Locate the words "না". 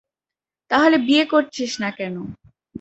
1.83-1.89